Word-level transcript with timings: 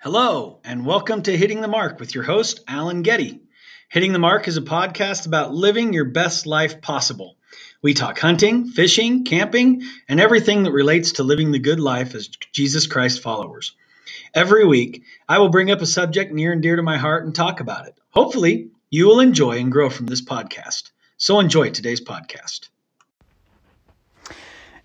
Hello, 0.00 0.60
and 0.62 0.86
welcome 0.86 1.22
to 1.22 1.36
Hitting 1.36 1.60
the 1.60 1.66
Mark 1.66 1.98
with 1.98 2.14
your 2.14 2.22
host, 2.22 2.60
Alan 2.68 3.02
Getty. 3.02 3.40
Hitting 3.88 4.12
the 4.12 4.20
Mark 4.20 4.46
is 4.46 4.56
a 4.56 4.62
podcast 4.62 5.26
about 5.26 5.52
living 5.52 5.92
your 5.92 6.04
best 6.04 6.46
life 6.46 6.80
possible. 6.80 7.36
We 7.82 7.94
talk 7.94 8.16
hunting, 8.16 8.68
fishing, 8.68 9.24
camping, 9.24 9.82
and 10.08 10.20
everything 10.20 10.62
that 10.62 10.70
relates 10.70 11.14
to 11.14 11.24
living 11.24 11.50
the 11.50 11.58
good 11.58 11.80
life 11.80 12.14
as 12.14 12.28
Jesus 12.28 12.86
Christ 12.86 13.22
followers. 13.22 13.74
Every 14.32 14.64
week, 14.64 15.02
I 15.28 15.40
will 15.40 15.48
bring 15.48 15.72
up 15.72 15.80
a 15.80 15.86
subject 15.86 16.32
near 16.32 16.52
and 16.52 16.62
dear 16.62 16.76
to 16.76 16.82
my 16.84 16.96
heart 16.96 17.24
and 17.24 17.34
talk 17.34 17.58
about 17.58 17.88
it. 17.88 17.98
Hopefully, 18.10 18.70
you 18.90 19.08
will 19.08 19.18
enjoy 19.18 19.58
and 19.58 19.72
grow 19.72 19.90
from 19.90 20.06
this 20.06 20.22
podcast. 20.22 20.92
So 21.16 21.40
enjoy 21.40 21.70
today's 21.70 22.00
podcast. 22.00 22.68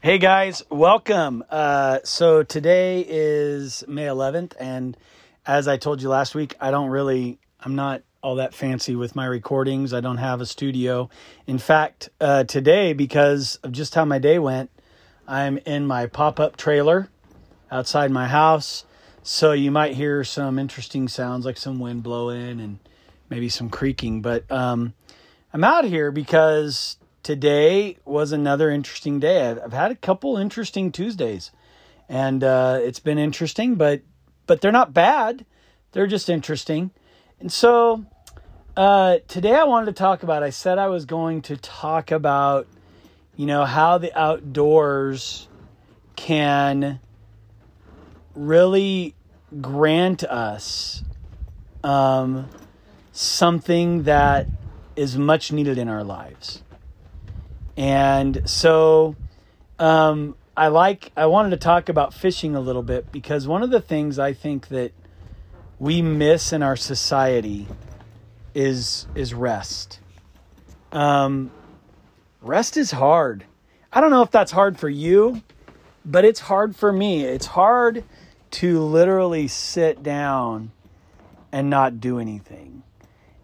Hey 0.04 0.18
guys, 0.18 0.62
welcome. 0.70 1.46
Uh, 1.50 2.00
so 2.04 2.44
today 2.44 3.06
is 3.08 3.86
May 3.88 4.08
11th, 4.08 4.52
and 4.60 4.98
as 5.46 5.70
I 5.70 5.77
told 5.77 6.02
you 6.02 6.10
last 6.10 6.36
week, 6.36 6.58
I 6.60 6.72
don't 6.72 6.90
really, 6.90 7.40
I'm 7.62 7.76
not 7.76 8.02
all 8.22 8.36
that 8.36 8.54
fancy 8.54 8.98
with 8.98 9.16
my 9.16 9.26
recordings. 9.26 9.94
I 9.94 10.02
don't 10.02 10.18
have 10.18 10.41
a 10.41 10.46
studio. 10.46 11.10
In 11.48 11.58
fact, 11.58 12.10
uh, 12.20 12.44
today, 12.44 12.91
because 12.91 13.55
of 13.63 13.72
just 13.72 13.96
how 13.96 14.04
my 14.04 14.20
day 14.20 14.40
went, 14.40 14.72
I'm 15.26 15.58
in 15.60 15.88
my 15.88 16.08
pop 16.08 16.38
up 16.38 16.58
trailer 16.58 17.08
outside 17.72 18.12
my 18.12 18.27
house. 18.27 18.84
So 19.22 19.54
you 19.54 19.72
might 19.72 19.96
hear 19.96 20.26
some 20.26 20.60
interesting 20.60 21.08
sounds 21.08 21.46
like 21.46 21.55
some 21.55 21.80
wind 21.80 22.04
blowing 22.04 22.60
and 22.60 22.80
maybe 23.30 23.48
some 23.48 23.70
creaking. 23.70 24.22
But 24.22 24.52
um, 24.52 24.96
I'm 25.54 25.63
out 25.63 25.85
here 25.85 26.12
because 26.12 26.98
today 27.23 27.98
was 28.05 28.32
another 28.32 28.70
interesting 28.70 29.20
day. 29.20 29.50
I've, 29.50 29.59
I've 29.59 29.73
had 29.73 29.91
a 29.91 29.95
couple 29.95 30.38
interesting 30.38 30.91
Tuesdays, 30.91 31.52
and 32.08 32.44
uh, 32.44 32.80
it's 32.82 32.99
been 32.99 33.18
interesting, 33.18 33.76
but 33.76 34.02
but 34.46 34.62
they're 34.62 34.72
not 34.72 34.94
bad. 34.94 35.46
They're 35.94 36.08
just 36.08 36.30
interesting. 36.30 36.91
And 37.40 37.52
so 37.52 38.05
uh, 38.76 39.20
today 39.27 39.55
I 39.55 39.63
wanted 39.63 39.88
to 39.88 39.94
talk 39.94 40.24
about. 40.24 40.44
I 40.44 40.49
said 40.49 40.77
I 40.77 40.88
was 40.88 41.05
going 41.05 41.41
to 41.44 41.57
talk 41.57 42.12
about, 42.12 42.68
you 43.35 43.46
know, 43.46 43.66
how 43.66 43.98
the 43.98 44.18
outdoors 44.20 45.48
can 46.16 46.99
really 48.35 49.16
grant 49.62 50.24
us 50.24 51.04
um, 51.84 52.49
something 53.12 54.04
that 54.04 54.48
is 54.96 55.18
much 55.18 55.51
needed 55.51 55.77
in 55.77 55.88
our 55.88 56.04
lives. 56.04 56.63
And 57.77 58.48
so 58.49 59.16
um, 59.79 60.35
I 60.55 60.68
like 60.68 61.12
I 61.18 61.26
wanted 61.26 61.52
to 61.52 61.57
talk 61.57 61.90
about 61.90 62.13
fishing 62.13 62.55
a 62.55 62.60
little 62.60 62.84
bit 62.84 63.12
because 63.12 63.48
one 63.48 63.63
of 63.63 63.71
the 63.71 63.82
things 63.82 64.19
I 64.19 64.34
think 64.34 64.68
that 64.68 64.91
we 65.79 66.01
miss 66.01 66.53
in 66.53 66.62
our 66.62 66.75
society 66.75 67.68
is 68.53 69.07
is 69.16 69.34
rest. 69.34 70.00
Um, 70.91 71.51
rest 72.41 72.78
is 72.78 72.91
hard. 72.91 73.46
I 73.91 74.00
don't 74.01 74.12
know 74.12 74.22
if 74.22 74.31
that's 74.31 74.51
hard 74.51 74.78
for 74.78 74.90
you, 74.90 75.41
but 76.06 76.25
it's 76.25 76.41
hard 76.41 76.75
for 76.75 76.91
me. 76.91 77.24
It's 77.24 77.47
hard 77.47 78.03
to 78.51 78.79
literally 78.79 79.47
sit 79.47 80.03
down 80.03 80.72
and 81.51 81.69
not 81.69 82.00
do 82.00 82.19
anything. 82.19 82.84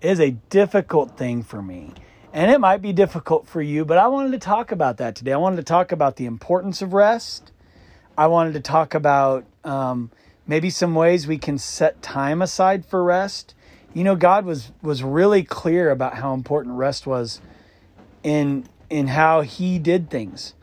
It 0.02 0.12
is 0.12 0.20
a 0.20 0.32
difficult 0.32 1.18
thing 1.18 1.44
for 1.44 1.62
me. 1.62 1.94
And 2.32 2.52
it 2.52 2.60
might 2.60 2.82
be 2.82 2.94
difficult 2.94 3.48
for 3.48 3.62
you, 3.62 3.86
but 3.86 3.98
I 3.98 4.08
wanted 4.08 4.32
to 4.34 4.40
talk 4.40 4.72
about 4.72 4.98
that 4.98 5.16
today. 5.16 5.34
I 5.34 5.38
wanted 5.38 5.58
to 5.58 5.64
talk 5.64 5.92
about 5.92 6.18
the 6.18 6.26
importance 6.26 6.82
of 6.82 6.94
rest. 6.94 7.52
I 8.18 8.28
wanted 8.28 8.54
to 8.54 8.60
talk 8.60 8.94
about 8.94 9.46
um, 9.64 10.12
maybe 10.46 10.70
some 10.70 10.94
ways 10.94 11.26
we 11.26 11.40
can 11.40 11.58
set 11.58 12.04
time 12.04 12.42
aside 12.42 12.86
for 12.86 13.04
rest. 13.04 13.56
You 13.94 14.04
know, 14.04 14.16
God 14.16 14.46
was 14.46 14.72
was 14.84 15.02
really 15.02 15.42
clear 15.42 15.90
about 15.90 16.16
how 16.16 16.36
important 16.36 16.76
rest 16.76 17.08
was 17.08 17.42
in 18.22 18.68
in 18.92 19.08
how 19.08 19.42
He 19.42 19.80
did 19.80 20.12
things. 20.12 20.54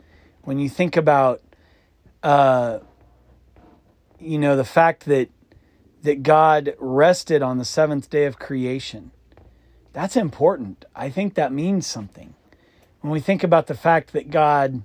When 0.43 0.59
you 0.59 0.69
think 0.69 0.95
about, 0.95 1.41
uh, 2.23 2.79
you 4.17 4.39
know, 4.39 4.55
the 4.55 4.63
fact 4.63 5.05
that 5.05 5.29
that 6.03 6.23
God 6.23 6.75
rested 6.79 7.41
on 7.41 7.57
the 7.57 7.65
seventh 7.65 8.09
day 8.09 8.23
of 8.23 8.39
creation 8.39 9.11
that's 9.97 10.15
important. 10.15 10.85
I 10.95 11.09
think 11.09 11.33
that 11.33 11.51
means 11.51 11.87
something. 11.87 12.35
When 13.01 13.11
we 13.11 13.19
think 13.19 13.43
about 13.43 13.65
the 13.65 13.73
fact 13.73 14.13
that 14.13 14.29
God, 14.29 14.83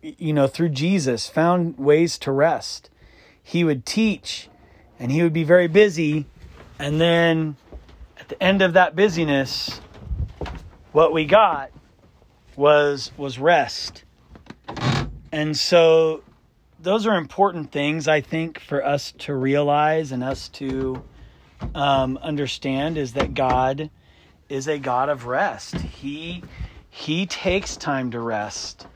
you 0.00 0.32
know, 0.32 0.46
through 0.46 0.68
Jesus 0.68 1.28
found 1.28 1.76
ways 1.76 2.16
to 2.18 2.30
rest, 2.30 2.90
he 3.42 3.64
would 3.64 3.84
teach 3.84 4.48
and 5.00 5.10
he 5.10 5.20
would 5.24 5.32
be 5.32 5.42
very 5.42 5.66
busy. 5.66 6.26
And 6.78 7.00
then 7.00 7.56
at 8.20 8.28
the 8.28 8.40
end 8.40 8.62
of 8.62 8.74
that 8.74 8.94
busyness, 8.94 9.80
what 10.92 11.12
we 11.12 11.24
got 11.24 11.72
was 12.54 13.10
was 13.16 13.40
rest. 13.40 14.04
And 15.32 15.56
so 15.56 16.22
those 16.78 17.04
are 17.04 17.16
important 17.16 17.72
things 17.72 18.06
I 18.06 18.20
think 18.20 18.60
for 18.60 18.86
us 18.86 19.10
to 19.18 19.34
realize 19.34 20.12
and 20.12 20.22
us 20.22 20.48
to 20.50 21.02
um, 21.74 22.18
understand 22.18 22.98
is 22.98 23.12
that 23.14 23.34
God 23.34 23.90
is 24.48 24.68
a 24.68 24.78
God 24.78 25.08
of 25.08 25.26
rest. 25.26 25.74
He 25.76 26.42
he 26.90 27.26
takes 27.26 27.76
time 27.76 28.12
to 28.12 28.20
rest, 28.20 28.86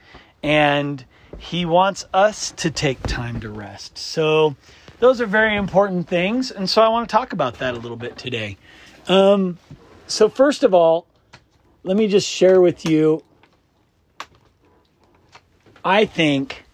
and 0.42 1.04
he 1.36 1.64
wants 1.64 2.04
us 2.14 2.52
to 2.52 2.70
take 2.70 3.02
time 3.02 3.40
to 3.40 3.50
rest. 3.50 3.98
So 3.98 4.54
those 5.00 5.20
are 5.20 5.26
very 5.26 5.56
important 5.56 6.08
things, 6.08 6.50
and 6.50 6.68
so 6.70 6.82
I 6.82 6.88
want 6.88 7.08
to 7.08 7.12
talk 7.12 7.32
about 7.32 7.58
that 7.58 7.74
a 7.74 7.78
little 7.78 7.96
bit 7.96 8.16
today. 8.16 8.56
Um, 9.08 9.58
so 10.06 10.28
first 10.28 10.62
of 10.62 10.74
all, 10.74 11.06
let 11.82 11.96
me 11.96 12.06
just 12.06 12.28
share 12.28 12.60
with 12.60 12.84
you. 12.84 13.24
I 15.84 16.04
think 16.04 16.64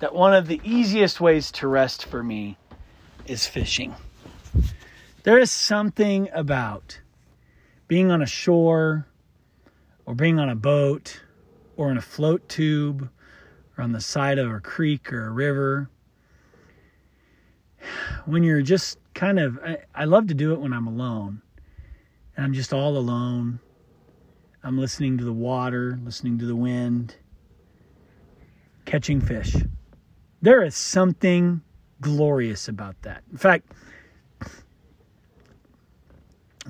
that 0.00 0.14
one 0.14 0.34
of 0.34 0.46
the 0.46 0.60
easiest 0.64 1.20
ways 1.20 1.50
to 1.52 1.68
rest 1.68 2.06
for 2.06 2.22
me 2.22 2.56
is 3.26 3.46
fishing. 3.46 3.94
There 5.22 5.38
is 5.38 5.50
something 5.50 6.30
about 6.32 7.00
being 7.88 8.10
on 8.10 8.22
a 8.22 8.26
shore 8.26 9.06
or 10.06 10.14
being 10.14 10.38
on 10.38 10.48
a 10.48 10.54
boat 10.54 11.20
or 11.76 11.90
in 11.90 11.98
a 11.98 12.02
float 12.02 12.48
tube 12.48 13.10
or 13.76 13.84
on 13.84 13.92
the 13.92 14.00
side 14.00 14.38
of 14.38 14.50
a 14.50 14.60
creek 14.60 15.12
or 15.12 15.26
a 15.26 15.30
river 15.30 15.90
when 18.24 18.42
you're 18.42 18.62
just 18.62 18.98
kind 19.12 19.38
of 19.38 19.58
I, 19.62 19.78
I, 19.94 20.04
love 20.06 20.28
to 20.28 20.34
do 20.34 20.52
it 20.52 20.60
when 20.60 20.72
I'm 20.72 20.86
alone 20.86 21.42
and 22.36 22.46
I'm 22.46 22.54
just 22.54 22.72
all 22.72 22.96
alone. 22.96 23.60
I'm 24.62 24.78
listening 24.78 25.18
to 25.18 25.24
the 25.24 25.32
water, 25.32 25.98
listening 26.02 26.38
to 26.38 26.46
the 26.46 26.56
wind, 26.56 27.16
catching 28.86 29.20
fish. 29.20 29.54
There 30.40 30.62
is 30.62 30.74
something 30.74 31.60
glorious 32.00 32.68
about 32.68 33.00
that. 33.02 33.22
In 33.30 33.38
fact, 33.38 33.72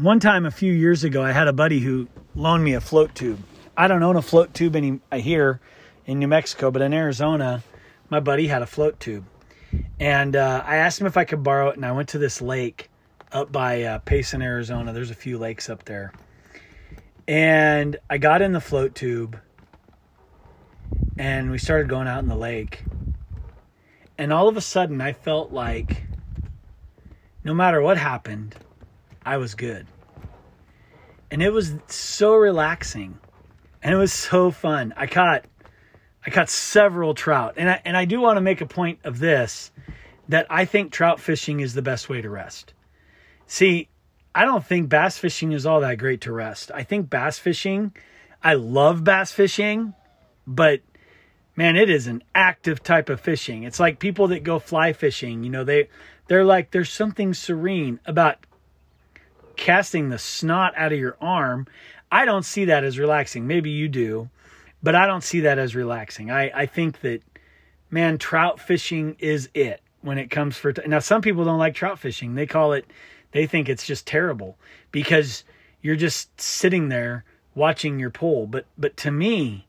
one 0.01 0.19
time 0.19 0.47
a 0.47 0.51
few 0.51 0.73
years 0.73 1.05
ago, 1.05 1.23
I 1.23 1.33
had 1.33 1.47
a 1.47 1.53
buddy 1.53 1.81
who 1.81 2.09
loaned 2.35 2.65
me 2.65 2.73
a 2.73 2.81
float 2.81 3.15
tube. 3.15 3.39
I 3.77 3.87
don't 3.87 4.03
own 4.03 4.17
a 4.17 4.23
float 4.23 4.55
tube 4.55 4.75
any 4.75 5.01
here 5.13 5.61
in 6.07 6.19
New 6.19 6.29
Mexico, 6.29 6.71
but 6.71 6.81
in 6.81 6.95
Arizona, 6.95 7.63
my 8.09 8.19
buddy 8.19 8.47
had 8.47 8.63
a 8.63 8.67
float 8.67 8.99
tube, 8.99 9.25
and 9.99 10.35
uh, 10.37 10.63
I 10.67 10.77
asked 10.77 11.01
him 11.01 11.07
if 11.07 11.17
I 11.17 11.25
could 11.25 11.43
borrow 11.43 11.69
it. 11.69 11.77
And 11.77 11.85
I 11.85 11.93
went 11.93 12.09
to 12.11 12.19
this 12.19 12.41
lake 12.41 12.89
up 13.31 13.53
by 13.53 13.83
uh, 13.83 13.99
Payson, 13.99 14.43
Arizona. 14.43 14.93
There's 14.93 15.11
a 15.11 15.15
few 15.15 15.39
lakes 15.39 15.69
up 15.69 15.85
there, 15.85 16.13
and 17.29 17.97
I 18.09 18.19
got 18.19 18.43
in 18.43 18.53
the 18.53 18.61
float 18.61 18.95
tube, 18.95 19.39
and 21.19 21.51
we 21.51 21.59
started 21.59 21.89
going 21.89 22.09
out 22.09 22.23
in 22.23 22.29
the 22.29 22.37
lake. 22.37 22.85
And 24.17 24.33
all 24.33 24.49
of 24.49 24.57
a 24.57 24.63
sudden, 24.63 25.01
I 25.01 25.13
felt 25.13 25.53
like 25.53 26.05
no 27.45 27.55
matter 27.55 27.81
what 27.81 27.97
happened, 27.97 28.57
I 29.25 29.37
was 29.37 29.55
good. 29.55 29.87
And 31.31 31.43
it 31.43 31.53
was 31.53 31.75
so 31.87 32.35
relaxing. 32.35 33.19
And 33.83 33.95
it 33.95 33.97
was 33.97 34.13
so 34.13 34.51
fun. 34.51 34.93
I 34.97 35.07
caught 35.07 35.45
I 36.25 36.31
caught 36.31 36.51
several 36.51 37.15
trout. 37.15 37.55
And 37.57 37.71
I 37.71 37.81
and 37.85 37.97
I 37.97 38.05
do 38.05 38.21
want 38.21 38.37
to 38.37 38.43
make 38.43 38.61
a 38.61 38.67
point 38.67 39.01
of 39.05 39.19
this 39.19 39.71
that 40.29 40.47
I 40.49 40.65
think 40.65 40.93
trout 40.93 41.21
fishing 41.21 41.61
is 41.61 41.75
the 41.75 41.83
best 41.83 42.09
way 42.09 42.21
to 42.21 42.31
rest. 42.31 42.73
See, 43.47 43.89
I 44.35 44.45
don't 44.45 44.65
think 44.65 44.89
bass 44.89 45.19
fishing 45.19 45.53
is 45.53 45.67
all 45.67 45.81
that 45.81 45.99
great 45.99 46.21
to 46.23 46.33
rest. 46.33 46.71
I 46.73 46.85
think 46.85 47.11
bass 47.11 47.39
fishing, 47.39 47.93
I 48.45 48.55
love 48.55 49.03
bass 49.03 49.33
fishing, 49.33 49.95
but 50.47 50.81
man, 51.57 51.75
it 51.75 51.91
is 51.91 52.07
an 52.07 52.23
active 52.35 52.83
type 52.83 53.09
of 53.09 53.21
fishing. 53.21 53.65
It's 53.65 53.81
like 53.81 53.99
people 53.99 54.29
that 54.29 54.45
go 54.45 54.61
fly 54.61 54.93
fishing, 54.93 55.43
you 55.43 55.51
know, 55.51 55.65
they 55.65 55.89
they're 56.29 56.45
like 56.45 56.71
there's 56.71 56.91
something 56.91 57.35
serene 57.35 57.99
about 58.07 58.39
casting 59.61 60.09
the 60.09 60.19
snot 60.19 60.73
out 60.77 60.93
of 60.93 60.99
your 60.99 61.17
arm, 61.21 61.67
I 62.11 62.25
don't 62.25 62.45
see 62.45 62.65
that 62.65 62.83
as 62.83 62.99
relaxing. 62.99 63.47
Maybe 63.47 63.71
you 63.71 63.89
do, 63.89 64.29
but 64.83 64.95
I 64.97 65.07
don't 65.07 65.23
see 65.23 65.41
that 65.41 65.59
as 65.59 65.77
relaxing. 65.77 66.31
I, 66.31 66.51
I 66.63 66.67
think 66.67 67.01
that, 67.03 67.23
man, 67.91 68.19
trout 68.19 68.59
fishing 68.59 69.15
is 69.21 69.49
it. 69.55 69.81
when 70.03 70.19
it 70.19 70.31
comes 70.31 70.57
for 70.57 70.73
t- 70.73 70.89
now 70.89 70.99
some 70.99 71.21
people 71.21 71.45
don't 71.45 71.59
like 71.59 71.75
trout 71.75 71.99
fishing 71.99 72.35
they 72.35 72.47
call 72.47 72.73
it 72.73 72.87
they 73.33 73.47
think 73.47 73.69
it's 73.69 73.87
just 73.87 74.07
terrible 74.07 74.57
because 74.91 75.45
you're 75.83 75.97
just 75.97 76.41
sitting 76.41 76.89
there 76.89 77.23
watching 77.55 77.99
your 78.01 78.11
pole 78.11 78.47
but 78.47 78.65
but 78.79 78.97
to 78.97 79.11
me 79.11 79.67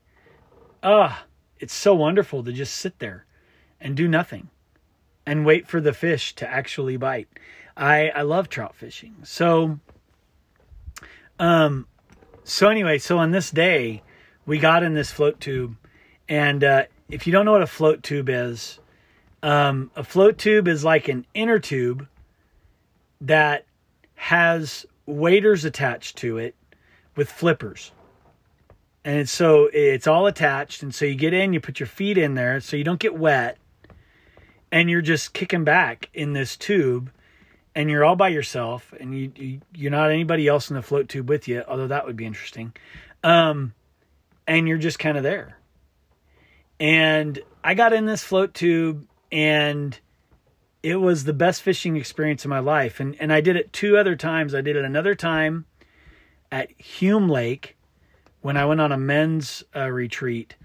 ah 0.82 1.24
it's 1.58 1.74
so 1.74 1.94
wonderful 1.94 2.42
to 2.42 2.52
just 2.52 2.74
sit 2.74 2.98
there 2.98 3.26
and 3.78 3.94
do 3.94 4.08
nothing 4.08 4.48
and 5.26 5.44
wait 5.44 5.68
for 5.68 5.80
the 5.82 5.92
fish 5.92 6.34
to 6.34 6.48
actually 6.48 6.96
bite 6.96 7.28
i 7.76 8.08
i 8.10 8.22
love 8.22 8.48
trout 8.48 8.74
fishing 8.74 9.14
so 9.22 9.78
um 11.38 11.86
so 12.44 12.68
anyway 12.68 12.98
so 12.98 13.18
on 13.18 13.30
this 13.30 13.50
day 13.50 14.02
we 14.46 14.58
got 14.58 14.82
in 14.82 14.94
this 14.94 15.10
float 15.10 15.40
tube 15.40 15.76
and 16.28 16.64
uh 16.64 16.84
if 17.08 17.26
you 17.26 17.32
don't 17.32 17.44
know 17.44 17.52
what 17.52 17.62
a 17.62 17.66
float 17.66 18.02
tube 18.02 18.28
is 18.28 18.80
um, 19.42 19.90
a 19.96 20.04
float 20.04 20.38
tube 20.38 20.68
is 20.68 20.84
like 20.84 21.08
an 21.08 21.26
inner 21.34 21.58
tube 21.58 22.06
that 23.20 23.66
has 24.14 24.86
waders 25.06 25.64
attached 25.64 26.16
to 26.18 26.38
it 26.38 26.54
with 27.16 27.30
flippers. 27.30 27.90
And 29.04 29.28
so 29.28 29.68
it's 29.72 30.06
all 30.06 30.26
attached. 30.26 30.82
And 30.82 30.94
so 30.94 31.04
you 31.04 31.16
get 31.16 31.34
in, 31.34 31.52
you 31.52 31.60
put 31.60 31.80
your 31.80 31.88
feet 31.88 32.16
in 32.16 32.34
there 32.34 32.60
so 32.60 32.76
you 32.76 32.84
don't 32.84 33.00
get 33.00 33.16
wet. 33.16 33.58
And 34.70 34.88
you're 34.88 35.02
just 35.02 35.32
kicking 35.32 35.64
back 35.64 36.08
in 36.14 36.32
this 36.32 36.56
tube 36.56 37.10
and 37.74 37.90
you're 37.90 38.04
all 38.04 38.16
by 38.16 38.28
yourself 38.28 38.92
and 38.98 39.16
you, 39.16 39.32
you 39.36 39.60
you're 39.74 39.90
not 39.90 40.10
anybody 40.10 40.46
else 40.46 40.70
in 40.70 40.76
the 40.76 40.82
float 40.82 41.08
tube 41.08 41.28
with 41.28 41.48
you, 41.48 41.64
although 41.66 41.86
that 41.88 42.06
would 42.06 42.16
be 42.16 42.26
interesting. 42.26 42.72
Um, 43.24 43.74
and 44.46 44.68
you're 44.68 44.78
just 44.78 44.98
kind 44.98 45.16
of 45.16 45.22
there. 45.22 45.58
And 46.78 47.38
I 47.62 47.74
got 47.74 47.92
in 47.92 48.06
this 48.06 48.22
float 48.22 48.54
tube 48.54 49.06
and 49.30 49.98
it 50.82 50.96
was 50.96 51.24
the 51.24 51.32
best 51.32 51.62
fishing 51.62 51.96
experience 51.96 52.44
of 52.44 52.48
my 52.50 52.58
life. 52.58 53.00
And 53.00 53.16
and 53.20 53.32
I 53.32 53.40
did 53.40 53.56
it 53.56 53.72
two 53.72 53.96
other 53.96 54.16
times. 54.16 54.54
I 54.54 54.60
did 54.60 54.76
it 54.76 54.84
another 54.84 55.14
time 55.14 55.64
at 56.50 56.70
Hume 56.72 57.28
Lake 57.28 57.76
when 58.40 58.56
I 58.56 58.64
went 58.66 58.80
on 58.80 58.92
a 58.92 58.98
men's 58.98 59.62
uh, 59.74 59.88
retreat. 59.88 60.56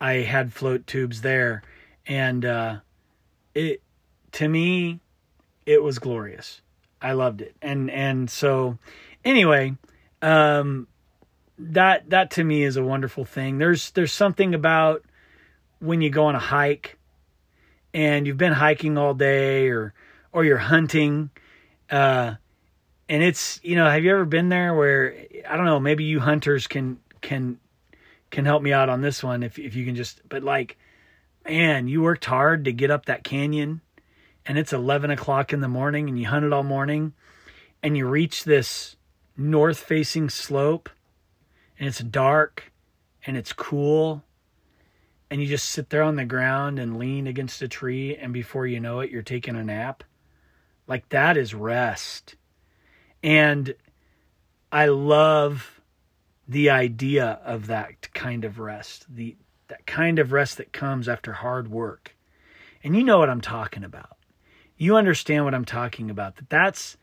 I 0.00 0.14
had 0.14 0.52
float 0.52 0.86
tubes 0.86 1.20
there, 1.22 1.62
and 2.06 2.44
uh, 2.44 2.76
it 3.54 3.82
to 4.32 4.48
me 4.48 5.00
it 5.68 5.82
was 5.82 5.98
glorious. 5.98 6.60
I 7.00 7.12
loved 7.12 7.42
it, 7.42 7.54
and 7.62 7.90
and 7.90 8.30
so 8.30 8.78
anyway, 9.24 9.76
um, 10.22 10.88
that 11.58 12.10
that 12.10 12.32
to 12.32 12.44
me 12.44 12.62
is 12.64 12.76
a 12.76 12.82
wonderful 12.82 13.24
thing. 13.24 13.58
There's 13.58 13.90
there's 13.92 14.12
something 14.12 14.54
about 14.54 15.04
when 15.80 16.00
you 16.00 16.10
go 16.10 16.26
on 16.26 16.34
a 16.34 16.40
hike 16.40 16.98
and 17.94 18.26
you've 18.26 18.38
been 18.38 18.52
hiking 18.52 18.98
all 18.98 19.14
day 19.14 19.68
or 19.68 19.94
or 20.32 20.44
you're 20.44 20.58
hunting 20.58 21.30
uh 21.90 22.34
and 23.08 23.22
it's 23.22 23.60
you 23.62 23.76
know 23.76 23.88
have 23.88 24.04
you 24.04 24.10
ever 24.10 24.24
been 24.24 24.48
there 24.48 24.74
where 24.74 25.14
i 25.48 25.56
don't 25.56 25.64
know 25.66 25.80
maybe 25.80 26.04
you 26.04 26.20
hunters 26.20 26.66
can 26.66 26.98
can 27.20 27.58
can 28.30 28.44
help 28.44 28.62
me 28.62 28.72
out 28.72 28.88
on 28.88 29.00
this 29.00 29.22
one 29.22 29.42
if 29.42 29.58
if 29.58 29.74
you 29.74 29.84
can 29.84 29.94
just 29.94 30.20
but 30.28 30.42
like 30.42 30.76
man 31.48 31.88
you 31.88 32.02
worked 32.02 32.24
hard 32.24 32.64
to 32.64 32.72
get 32.72 32.90
up 32.90 33.06
that 33.06 33.24
canyon 33.24 33.80
and 34.48 34.56
it's 34.56 34.72
11 34.72 35.10
o'clock 35.10 35.52
in 35.52 35.60
the 35.60 35.68
morning 35.68 36.08
and 36.08 36.18
you 36.18 36.26
hunted 36.26 36.54
all 36.54 36.62
morning 36.62 37.12
and 37.82 37.96
you 37.96 38.08
reach 38.08 38.44
this 38.44 38.96
north 39.36 39.78
facing 39.78 40.30
slope 40.30 40.88
and 41.78 41.86
it's 41.86 42.00
dark 42.00 42.72
and 43.26 43.36
it's 43.36 43.52
cool 43.52 44.24
and 45.30 45.42
you 45.42 45.46
just 45.46 45.66
sit 45.66 45.90
there 45.90 46.02
on 46.02 46.16
the 46.16 46.24
ground 46.24 46.78
and 46.78 46.98
lean 46.98 47.26
against 47.26 47.60
a 47.60 47.68
tree 47.68 48.16
and 48.16 48.32
before 48.32 48.66
you 48.66 48.80
know 48.80 49.00
it 49.00 49.10
you're 49.10 49.22
taking 49.22 49.54
a 49.54 49.62
nap. 49.62 50.02
Like 50.86 51.10
that 51.10 51.36
is 51.36 51.54
rest. 51.54 52.34
And 53.22 53.74
i 54.70 54.86
love 54.86 55.80
the 56.46 56.70
idea 56.70 57.40
of 57.42 57.66
that 57.68 58.12
kind 58.12 58.44
of 58.44 58.58
rest 58.58 59.06
the 59.08 59.34
that 59.68 59.86
kind 59.86 60.18
of 60.18 60.32
rest 60.32 60.56
that 60.58 60.72
comes 60.72 61.08
after 61.08 61.34
hard 61.34 61.68
work. 61.68 62.16
And 62.82 62.96
you 62.96 63.04
know 63.04 63.18
what 63.18 63.28
i'm 63.28 63.40
talking 63.42 63.84
about 63.84 64.17
you 64.78 64.96
understand 64.96 65.44
what 65.44 65.54
i'm 65.54 65.64
talking 65.64 66.08
about 66.08 66.36
that 66.36 66.48
that's 66.48 66.96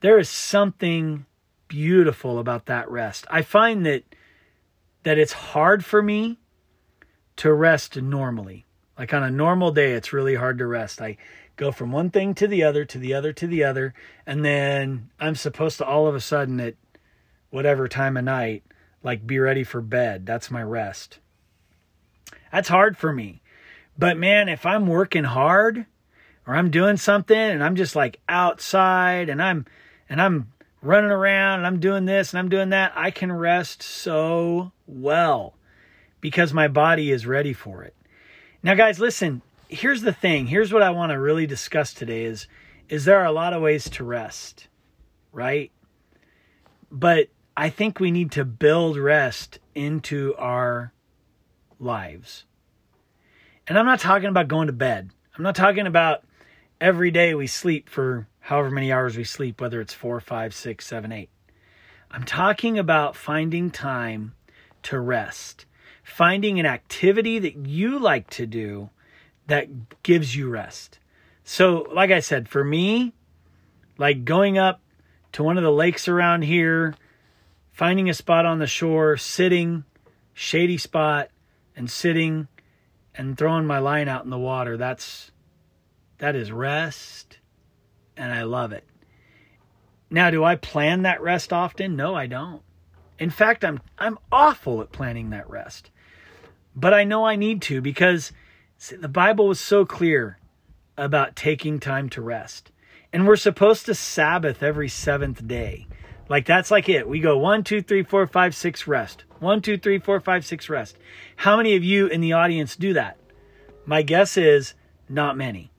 there 0.00 0.18
is 0.18 0.28
something 0.28 1.24
beautiful 1.68 2.38
about 2.38 2.66
that 2.66 2.90
rest 2.90 3.26
i 3.30 3.40
find 3.40 3.86
that 3.86 4.04
that 5.02 5.18
it's 5.18 5.32
hard 5.32 5.84
for 5.84 6.02
me 6.02 6.38
to 7.36 7.52
rest 7.52 7.96
normally. 7.96 8.66
Like 8.98 9.14
on 9.14 9.22
a 9.22 9.30
normal 9.30 9.70
day, 9.70 9.92
it's 9.92 10.12
really 10.12 10.34
hard 10.34 10.58
to 10.58 10.66
rest. 10.66 11.00
I 11.00 11.16
go 11.56 11.72
from 11.72 11.92
one 11.92 12.10
thing 12.10 12.34
to 12.34 12.48
the 12.48 12.64
other, 12.64 12.84
to 12.84 12.98
the 12.98 13.14
other, 13.14 13.32
to 13.32 13.46
the 13.46 13.64
other, 13.64 13.94
and 14.26 14.44
then 14.44 15.10
I'm 15.18 15.36
supposed 15.36 15.78
to 15.78 15.86
all 15.86 16.06
of 16.06 16.14
a 16.14 16.20
sudden 16.20 16.60
at 16.60 16.74
whatever 17.50 17.88
time 17.88 18.16
of 18.16 18.24
night, 18.24 18.64
like 19.02 19.26
be 19.26 19.38
ready 19.38 19.64
for 19.64 19.80
bed. 19.80 20.26
That's 20.26 20.50
my 20.50 20.62
rest. 20.62 21.20
That's 22.52 22.68
hard 22.68 22.98
for 22.98 23.12
me. 23.12 23.40
But 23.96 24.16
man, 24.16 24.48
if 24.48 24.66
I'm 24.66 24.86
working 24.86 25.24
hard 25.24 25.86
or 26.48 26.56
I'm 26.56 26.70
doing 26.70 26.96
something 26.96 27.36
and 27.36 27.62
I'm 27.62 27.76
just 27.76 27.94
like 27.94 28.20
outside 28.26 29.28
and 29.28 29.40
I'm 29.40 29.66
and 30.08 30.20
I'm 30.20 30.50
running 30.80 31.10
around 31.10 31.58
and 31.58 31.66
I'm 31.66 31.78
doing 31.78 32.06
this 32.06 32.32
and 32.32 32.38
I'm 32.38 32.48
doing 32.48 32.70
that, 32.70 32.92
I 32.96 33.10
can 33.10 33.30
rest 33.30 33.82
so 33.82 34.72
well 34.86 35.54
because 36.22 36.54
my 36.54 36.66
body 36.66 37.10
is 37.10 37.26
ready 37.26 37.52
for 37.52 37.82
it. 37.82 37.94
Now 38.62 38.74
guys, 38.74 38.98
listen, 38.98 39.42
here's 39.68 40.00
the 40.00 40.12
thing. 40.12 40.46
Here's 40.46 40.72
what 40.72 40.82
I 40.82 40.88
want 40.88 41.12
to 41.12 41.20
really 41.20 41.46
discuss 41.46 41.92
today 41.92 42.24
is 42.24 42.48
is 42.88 43.04
there 43.04 43.20
are 43.20 43.26
a 43.26 43.32
lot 43.32 43.52
of 43.52 43.60
ways 43.60 43.90
to 43.90 44.02
rest, 44.02 44.68
right? 45.32 45.70
But 46.90 47.28
I 47.54 47.68
think 47.68 48.00
we 48.00 48.10
need 48.10 48.32
to 48.32 48.46
build 48.46 48.96
rest 48.96 49.58
into 49.74 50.34
our 50.36 50.94
lives. 51.78 52.46
And 53.66 53.78
I'm 53.78 53.84
not 53.84 54.00
talking 54.00 54.30
about 54.30 54.48
going 54.48 54.68
to 54.68 54.72
bed. 54.72 55.10
I'm 55.36 55.44
not 55.44 55.54
talking 55.54 55.86
about 55.86 56.24
every 56.80 57.10
day 57.10 57.34
we 57.34 57.46
sleep 57.46 57.88
for 57.88 58.28
however 58.40 58.70
many 58.70 58.92
hours 58.92 59.16
we 59.16 59.24
sleep, 59.24 59.60
whether 59.60 59.80
it's 59.80 59.94
four, 59.94 60.20
five, 60.20 60.54
six, 60.54 60.86
seven, 60.86 61.12
eight. 61.12 61.30
I'm 62.10 62.24
talking 62.24 62.78
about 62.78 63.16
finding 63.16 63.70
time 63.70 64.34
to 64.84 64.98
rest 64.98 65.66
finding 66.08 66.58
an 66.58 66.66
activity 66.66 67.38
that 67.38 67.54
you 67.54 67.98
like 67.98 68.28
to 68.30 68.46
do 68.46 68.88
that 69.46 69.68
gives 70.02 70.34
you 70.34 70.48
rest. 70.48 70.98
So, 71.44 71.86
like 71.92 72.10
I 72.10 72.20
said, 72.20 72.48
for 72.48 72.64
me, 72.64 73.12
like 73.98 74.24
going 74.24 74.58
up 74.58 74.80
to 75.32 75.42
one 75.42 75.58
of 75.58 75.64
the 75.64 75.70
lakes 75.70 76.08
around 76.08 76.42
here, 76.42 76.94
finding 77.72 78.08
a 78.08 78.14
spot 78.14 78.46
on 78.46 78.58
the 78.58 78.66
shore, 78.66 79.16
sitting, 79.16 79.84
shady 80.32 80.78
spot, 80.78 81.30
and 81.76 81.90
sitting 81.90 82.48
and 83.14 83.36
throwing 83.36 83.66
my 83.66 83.78
line 83.78 84.08
out 84.08 84.24
in 84.24 84.30
the 84.30 84.38
water, 84.38 84.76
that's 84.76 85.30
that 86.18 86.36
is 86.36 86.52
rest 86.52 87.38
and 88.16 88.32
I 88.32 88.42
love 88.42 88.72
it. 88.72 88.84
Now, 90.10 90.30
do 90.30 90.42
I 90.42 90.56
plan 90.56 91.02
that 91.02 91.22
rest 91.22 91.52
often? 91.52 91.96
No, 91.96 92.14
I 92.14 92.26
don't. 92.26 92.62
In 93.18 93.30
fact, 93.30 93.64
I'm 93.64 93.80
I'm 93.98 94.18
awful 94.30 94.80
at 94.80 94.92
planning 94.92 95.30
that 95.30 95.48
rest. 95.48 95.90
But 96.74 96.94
I 96.94 97.04
know 97.04 97.26
I 97.26 97.36
need 97.36 97.62
to 97.62 97.80
because 97.80 98.32
see, 98.76 98.96
the 98.96 99.08
Bible 99.08 99.48
was 99.48 99.60
so 99.60 99.84
clear 99.84 100.38
about 100.96 101.36
taking 101.36 101.80
time 101.80 102.08
to 102.10 102.22
rest. 102.22 102.70
And 103.12 103.26
we're 103.26 103.36
supposed 103.36 103.86
to 103.86 103.94
Sabbath 103.94 104.62
every 104.62 104.88
seventh 104.88 105.46
day. 105.46 105.86
Like 106.28 106.46
that's 106.46 106.70
like 106.70 106.88
it. 106.88 107.08
We 107.08 107.20
go 107.20 107.38
one, 107.38 107.64
two, 107.64 107.82
three, 107.82 108.02
four, 108.02 108.26
five, 108.26 108.54
six, 108.54 108.86
rest. 108.86 109.24
One, 109.40 109.62
two, 109.62 109.78
three, 109.78 109.98
four, 109.98 110.20
five, 110.20 110.44
six, 110.44 110.68
rest. 110.68 110.96
How 111.36 111.56
many 111.56 111.76
of 111.76 111.84
you 111.84 112.06
in 112.06 112.20
the 112.20 112.32
audience 112.32 112.76
do 112.76 112.92
that? 112.94 113.18
My 113.86 114.02
guess 114.02 114.36
is 114.36 114.74
not 115.08 115.36
many. 115.36 115.70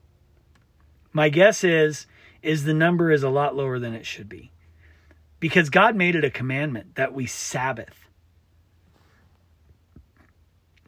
My 1.20 1.28
guess 1.28 1.66
is 1.66 2.08
is 2.42 2.64
the 2.64 2.74
number 2.74 3.12
is 3.12 3.24
a 3.24 3.30
lot 3.30 3.54
lower 3.54 3.78
than 3.78 3.94
it 3.94 4.06
should 4.06 4.30
be. 4.30 4.54
Because 5.42 5.70
God 5.70 5.94
made 5.94 6.16
it 6.16 6.24
a 6.24 6.30
commandment 6.30 6.96
that 6.96 7.14
we 7.14 7.26
Sabbath 7.26 8.08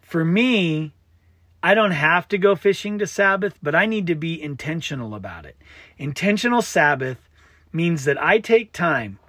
for 0.01 0.23
me, 0.23 0.93
I 1.61 1.73
don't 1.73 1.91
have 1.91 2.29
to 2.29 2.37
go 2.37 2.55
fishing 2.55 2.97
to 2.99 3.07
Sabbath, 3.07 3.57
but 3.61 3.75
I 3.75 3.85
need 3.85 4.07
to 4.07 4.15
be 4.15 4.41
intentional 4.41 5.13
about 5.13 5.45
it. 5.45 5.57
Intentional 5.97 6.61
Sabbath 6.61 7.27
means 7.73 8.05
that 8.05 8.21
I 8.23 8.39
take 8.39 8.71
time 8.71 9.19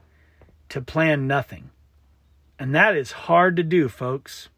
to 0.69 0.81
plan 0.81 1.27
nothing. 1.27 1.71
And 2.61 2.73
that 2.77 2.97
is 2.97 3.11
hard 3.27 3.57
to 3.57 3.65
do, 3.65 3.89
folks, 3.89 4.51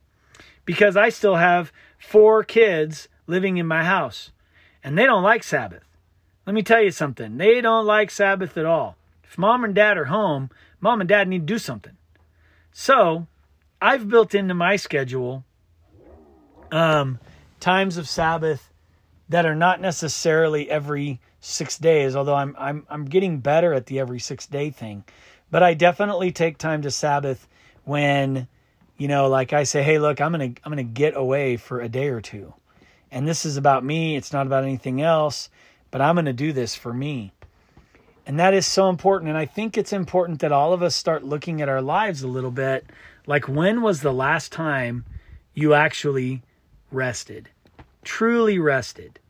because 0.67 0.95
I 0.95 1.09
still 1.09 1.37
have 1.37 1.73
four 1.99 2.45
kids 2.45 3.09
living 3.27 3.57
in 3.57 3.67
my 3.67 3.85
house 3.85 4.31
and 4.83 4.99
they 4.99 5.07
don't 5.07 5.23
like 5.23 5.43
Sabbath. 5.43 5.85
Let 6.47 6.55
me 6.55 6.63
tell 6.63 6.83
you 6.83 6.91
something. 6.91 7.37
They 7.39 7.61
don't 7.61 7.87
like 7.87 8.11
Sabbath 8.11 8.57
at 8.57 8.67
all. 8.67 8.97
If 9.25 9.39
mom 9.39 9.65
and 9.65 9.75
dad 9.75 9.97
are 9.97 10.07
home, 10.07 10.51
mom 10.81 11.01
and 11.01 11.09
dad 11.09 11.29
need 11.29 11.47
to 11.47 11.55
do 11.55 11.59
something. 11.59 11.97
So 12.73 13.27
I've 13.81 14.09
built 14.09 14.35
into 14.35 14.55
my 14.55 14.77
schedule 14.77 15.45
um, 16.71 17.19
times 17.61 17.97
of 17.97 18.09
Sabbath 18.09 18.73
that 19.29 19.47
are 19.47 19.55
not 19.55 19.81
necessarily 19.81 20.71
every 20.71 21.21
six 21.41 21.79
days, 21.79 22.17
although 22.17 22.35
I'm 22.35 22.55
I'm 22.59 22.87
I'm 22.89 23.05
getting 23.05 23.39
better 23.39 23.73
at 23.73 23.87
the 23.87 24.01
every 24.01 24.19
six 24.19 24.47
day 24.47 24.71
thing. 24.71 25.05
But 25.51 25.63
I 25.63 25.75
definitely 25.75 26.33
take 26.33 26.59
time 26.59 26.83
to 26.83 26.91
Sabbath 26.91 27.47
when, 27.85 28.49
you 28.97 29.09
know, 29.09 29.29
like 29.29 29.53
I 29.53 29.65
say, 29.65 29.83
hey, 29.83 29.99
look, 29.99 30.21
I'm 30.21 30.33
gonna 30.33 30.53
I'm 30.65 30.73
gonna 30.73 30.83
get 30.83 31.17
away 31.17 31.57
for 31.57 31.81
a 31.81 31.89
day 31.89 32.09
or 32.09 32.21
two. 32.21 32.55
And 33.11 33.29
this 33.29 33.45
is 33.45 33.57
about 33.57 33.85
me, 33.85 34.17
it's 34.17 34.33
not 34.33 34.47
about 34.47 34.65
anything 34.65 35.01
else, 35.01 35.49
but 35.95 36.01
I'm 36.01 36.17
gonna 36.17 36.33
do 36.33 36.53
this 36.53 36.75
for 36.75 36.93
me. 36.93 37.33
And 38.27 38.41
that 38.41 38.53
is 38.53 38.67
so 38.67 38.89
important. 38.89 39.29
And 39.29 39.39
I 39.39 39.47
think 39.47 39.79
it's 39.79 39.93
important 39.93 40.41
that 40.41 40.51
all 40.51 40.73
of 40.73 40.83
us 40.83 40.97
start 40.97 41.23
looking 41.23 41.63
at 41.63 41.69
our 41.69 41.81
lives 41.81 42.21
a 42.21 42.27
little 42.27 42.51
bit 42.51 42.85
like 43.29 43.47
when 43.47 43.81
was 43.81 44.01
the 44.01 44.13
last 44.13 44.51
time 44.51 45.05
you 45.55 45.73
actually 45.73 46.43
rested? 46.91 47.49
Truly 48.03 48.59
rested. 48.59 49.21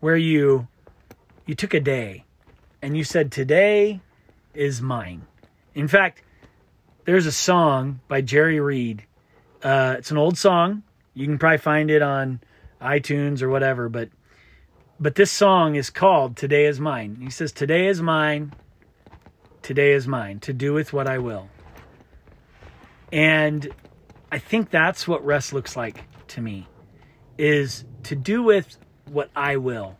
Where 0.00 0.18
you 0.18 0.68
you 1.46 1.54
took 1.54 1.72
a 1.72 1.80
day 1.80 2.26
and 2.82 2.94
you 2.94 3.02
said 3.02 3.32
today 3.32 4.02
is 4.52 4.82
mine. 4.82 5.22
In 5.74 5.88
fact, 5.88 6.20
there's 7.06 7.24
a 7.24 7.32
song 7.32 8.00
by 8.06 8.20
Jerry 8.20 8.60
Reed. 8.60 9.06
Uh, 9.62 9.94
it's 9.96 10.10
an 10.10 10.18
old 10.18 10.36
song. 10.36 10.82
You 11.14 11.24
can 11.24 11.38
probably 11.38 11.56
find 11.56 11.90
it 11.90 12.02
on 12.02 12.40
iTunes 12.82 13.40
or 13.40 13.48
whatever, 13.48 13.88
but 13.88 14.10
but 15.04 15.16
this 15.16 15.30
song 15.30 15.74
is 15.74 15.90
called 15.90 16.34
Today 16.34 16.64
is 16.64 16.80
Mine. 16.80 17.18
He 17.20 17.28
says, 17.28 17.52
Today 17.52 17.88
is 17.88 18.00
mine. 18.00 18.54
Today 19.60 19.92
is 19.92 20.08
mine 20.08 20.40
to 20.40 20.54
do 20.54 20.72
with 20.72 20.94
what 20.94 21.06
I 21.06 21.18
will. 21.18 21.50
And 23.12 23.68
I 24.32 24.38
think 24.38 24.70
that's 24.70 25.06
what 25.06 25.22
rest 25.22 25.52
looks 25.52 25.76
like 25.76 26.04
to 26.28 26.40
me 26.40 26.66
is 27.36 27.84
to 28.04 28.16
do 28.16 28.42
with 28.42 28.78
what 29.04 29.28
I 29.36 29.58
will. 29.58 29.94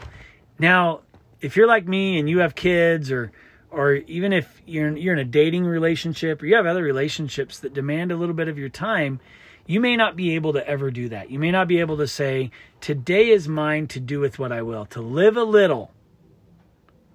Now, 0.58 1.02
if 1.42 1.54
you're 1.54 1.68
like 1.68 1.86
me 1.86 2.18
and 2.18 2.26
you 2.26 2.38
have 2.38 2.54
kids 2.54 3.12
or 3.12 3.30
or 3.70 3.96
even 4.06 4.32
if 4.32 4.62
you're 4.64 4.96
you're 4.96 5.12
in 5.12 5.18
a 5.18 5.24
dating 5.30 5.66
relationship 5.66 6.42
or 6.42 6.46
you 6.46 6.56
have 6.56 6.64
other 6.64 6.82
relationships 6.82 7.58
that 7.58 7.74
demand 7.74 8.10
a 8.10 8.16
little 8.16 8.34
bit 8.34 8.48
of 8.48 8.56
your 8.56 8.70
time, 8.70 9.20
you 9.66 9.80
may 9.80 9.96
not 9.96 10.16
be 10.16 10.34
able 10.34 10.52
to 10.52 10.68
ever 10.68 10.90
do 10.90 11.08
that. 11.08 11.30
You 11.30 11.38
may 11.38 11.50
not 11.50 11.68
be 11.68 11.80
able 11.80 11.96
to 11.98 12.06
say, 12.06 12.50
"Today 12.80 13.30
is 13.30 13.48
mine 13.48 13.86
to 13.88 14.00
do 14.00 14.20
with 14.20 14.38
what 14.38 14.52
I 14.52 14.62
will, 14.62 14.86
to 14.86 15.00
live 15.00 15.36
a 15.36 15.44
little." 15.44 15.92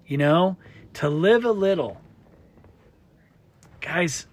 You 0.06 0.18
know, 0.18 0.58
to 0.94 1.10
live 1.10 1.46
a 1.46 1.52
little. 1.52 2.02
Guys, 3.80 4.28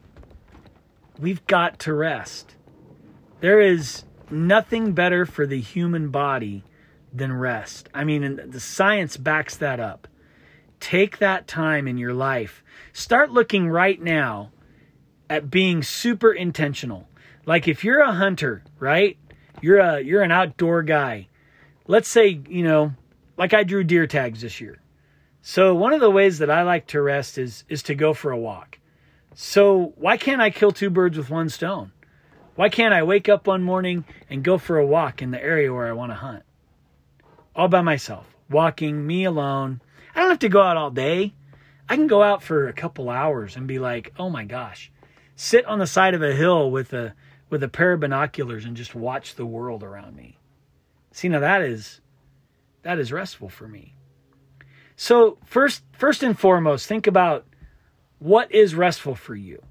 we've 1.19 1.47
got 1.47 1.79
to 1.81 1.93
rest. 1.93 2.57
There 3.41 3.61
is 3.61 4.05
nothing 4.31 4.93
better 4.93 5.27
for 5.27 5.47
the 5.47 5.61
human 5.61 6.09
body 6.09 6.65
than 7.13 7.33
rest. 7.33 7.89
I 7.95 8.05
mean, 8.05 8.41
the 8.51 8.61
science 8.61 9.17
backs 9.17 9.57
that 9.57 9.79
up. 9.79 10.09
Take 10.81 11.19
that 11.19 11.47
time 11.47 11.87
in 11.87 11.99
your 11.99 12.13
life. 12.13 12.65
Start 12.93 13.31
looking 13.31 13.69
right 13.69 14.01
now 14.01 14.51
at 15.29 15.51
being 15.51 15.83
super 15.83 16.33
intentional. 16.33 17.09
Like 17.47 17.69
if 17.69 17.85
you're 17.85 18.01
a 18.01 18.13
hunter, 18.13 18.65
right? 18.81 19.17
You're 19.63 19.79
a 19.79 20.01
you're 20.01 20.23
an 20.23 20.33
outdoor 20.33 20.83
guy. 20.83 21.29
Let's 21.87 22.09
say, 22.09 22.41
you 22.49 22.65
know, 22.65 22.93
like 23.39 23.55
I 23.55 23.63
drew 23.63 23.85
deer 23.85 24.09
tags 24.09 24.41
this 24.41 24.61
year. 24.61 24.81
So 25.43 25.75
one 25.77 25.93
of 25.93 26.01
the 26.01 26.11
ways 26.11 26.39
that 26.39 26.51
I 26.51 26.63
like 26.65 26.89
to 26.89 27.01
rest 27.01 27.39
is 27.39 27.65
is 27.69 27.85
to 27.85 27.95
go 27.95 28.13
for 28.13 28.33
a 28.33 28.39
walk. 28.39 28.79
So 29.35 29.93
why 29.97 30.17
can't 30.17 30.43
I 30.43 30.51
kill 30.51 30.73
two 30.73 30.91
birds 30.91 31.17
with 31.17 31.31
one 31.31 31.49
stone? 31.49 31.93
Why 32.57 32.69
can't 32.69 32.95
I 32.95 33.05
wake 33.05 33.29
up 33.29 33.47
one 33.47 33.63
morning 33.63 34.05
and 34.29 34.43
go 34.43 34.59
for 34.59 34.79
a 34.79 34.87
walk 34.87 35.23
in 35.23 35.31
the 35.31 35.43
area 35.43 35.73
where 35.73 35.87
I 35.87 35.93
want 35.93 36.11
to 36.11 36.17
hunt? 36.17 36.43
All 37.55 37.69
by 37.69 37.83
myself, 37.83 38.35
walking, 38.51 39.07
me 39.07 39.25
alone. 39.25 39.83
I 40.15 40.21
don't 40.21 40.31
have 40.31 40.39
to 40.41 40.49
go 40.49 40.63
out 40.63 40.79
all 40.79 40.91
day. 40.91 41.35
I 41.89 41.95
can 41.97 42.07
go 42.07 42.23
out 42.23 42.43
for 42.43 42.67
a 42.67 42.73
couple 42.73 43.09
hours 43.09 43.55
and 43.55 43.69
be 43.69 43.79
like, 43.79 44.13
"Oh 44.19 44.31
my 44.31 44.45
gosh." 44.45 44.91
Sit 45.37 45.67
on 45.67 45.79
the 45.79 45.87
side 45.87 46.15
of 46.15 46.23
a 46.23 46.33
hill 46.33 46.71
with 46.71 46.93
a 46.93 47.15
with 47.49 47.63
a 47.63 47.69
pair 47.69 47.93
of 47.93 48.01
binoculars 48.01 48.65
and 48.65 48.77
just 48.77 48.95
watch 48.95 49.35
the 49.35 49.47
world 49.47 49.83
around 49.83 50.17
me. 50.17 50.39
See, 51.13 51.29
now 51.29 51.41
that 51.41 51.63
is 51.63 52.01
that 52.83 52.99
is 52.99 53.13
restful 53.13 53.49
for 53.49 53.67
me. 53.67 53.95
So, 54.97 55.39
first 55.45 55.83
first 55.93 56.23
and 56.23 56.39
foremost, 56.39 56.87
think 56.87 57.07
about 57.07 57.47
what 58.19 58.53
is 58.53 58.75
restful 58.75 59.15
for 59.15 59.35
you? 59.35 59.63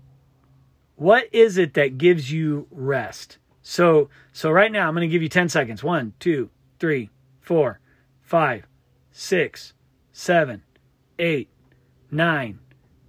What 0.95 1.27
is 1.31 1.57
it 1.57 1.73
that 1.73 1.97
gives 1.97 2.31
you 2.31 2.67
rest? 2.71 3.37
So, 3.61 4.09
so 4.31 4.51
right 4.51 4.71
now, 4.71 4.87
I'm 4.87 4.95
to 4.95 5.07
give 5.07 5.23
you 5.23 5.29
10 5.29 5.49
seconds. 5.49 5.83
One, 5.83 6.13
two, 6.19 6.51
three, 6.79 7.09
four, 7.41 7.79
five, 8.21 8.67
six, 9.11 9.73
seven, 10.13 10.61
eight, 11.17 11.49
nine, 12.11 12.59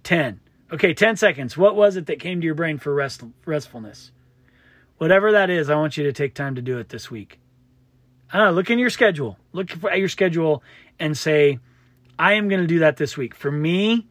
ten. 0.03 0.39
Okay, 0.71 0.93
10 0.93 1.15
seconds. 1.15 1.55
What 1.55 1.75
was 1.75 1.95
it 1.95 2.07
that 2.07 2.19
came 2.19 2.41
to 2.41 2.45
your 2.45 2.55
brain 2.55 2.77
for 2.77 2.93
rest, 2.93 3.23
restfulness? 3.45 4.11
Whatever 4.97 5.31
that 5.33 5.49
is, 5.49 5.69
I 5.69 5.75
want 5.75 5.97
you 5.97 6.03
to 6.05 6.13
take 6.13 6.33
time 6.33 6.55
to 6.55 6.61
do 6.61 6.79
it 6.79 6.89
this 6.89 7.11
week. 7.11 7.39
I 8.31 8.39
know, 8.39 8.51
look 8.51 8.69
in 8.69 8.79
your 8.79 8.89
schedule. 8.89 9.37
Look 9.53 9.71
at 9.85 9.99
your 9.99 10.09
schedule 10.09 10.63
and 10.99 11.17
say, 11.17 11.59
I 12.19 12.33
am 12.33 12.49
going 12.49 12.61
to 12.61 12.67
do 12.67 12.79
that 12.79 12.97
this 12.97 13.15
week. 13.15 13.35
For 13.35 13.51
me, 13.51 14.07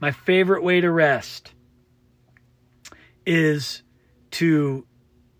my 0.00 0.10
favorite 0.10 0.62
way 0.62 0.80
to 0.80 0.90
rest 0.90 1.52
is 3.26 3.82
to 4.32 4.86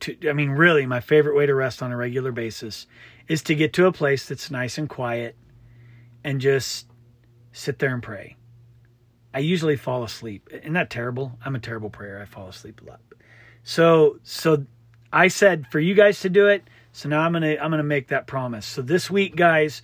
to 0.00 0.16
I 0.28 0.32
mean 0.32 0.50
really 0.50 0.86
my 0.86 1.00
favorite 1.00 1.36
way 1.36 1.46
to 1.46 1.54
rest 1.54 1.82
on 1.82 1.92
a 1.92 1.96
regular 1.96 2.32
basis 2.32 2.86
is 3.28 3.42
to 3.42 3.54
get 3.54 3.72
to 3.74 3.86
a 3.86 3.92
place 3.92 4.26
that's 4.26 4.50
nice 4.50 4.78
and 4.78 4.88
quiet 4.88 5.36
and 6.22 6.40
just 6.40 6.86
sit 7.52 7.78
there 7.78 7.92
and 7.92 8.02
pray. 8.02 8.36
I 9.32 9.40
usually 9.40 9.76
fall 9.76 10.04
asleep. 10.04 10.48
Isn't 10.50 10.74
that 10.74 10.90
terrible? 10.90 11.38
I'm 11.44 11.54
a 11.54 11.60
terrible 11.60 11.90
prayer. 11.90 12.20
I 12.20 12.24
fall 12.24 12.48
asleep 12.48 12.80
a 12.82 12.90
lot. 12.90 13.00
So 13.64 14.20
so 14.22 14.64
I 15.12 15.28
said 15.28 15.66
for 15.70 15.80
you 15.80 15.94
guys 15.94 16.20
to 16.20 16.28
do 16.28 16.46
it. 16.46 16.62
So 16.92 17.08
now 17.08 17.20
I'm 17.20 17.32
gonna 17.32 17.56
I'm 17.60 17.70
gonna 17.70 17.82
make 17.82 18.08
that 18.08 18.26
promise. 18.26 18.64
So 18.64 18.82
this 18.82 19.10
week, 19.10 19.34
guys, 19.34 19.82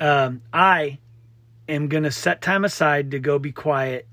um, 0.00 0.42
I 0.52 0.98
am 1.68 1.88
to 2.04 2.10
set 2.10 2.40
time 2.40 2.64
aside 2.64 3.10
to 3.10 3.18
go 3.18 3.38
be 3.38 3.52
quiet 3.52 4.06